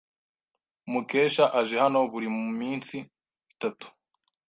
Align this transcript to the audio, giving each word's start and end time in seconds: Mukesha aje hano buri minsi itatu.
Mukesha 0.91 1.45
aje 1.59 1.75
hano 1.83 1.99
buri 2.11 2.27
minsi 2.59 2.97
itatu. 3.53 3.87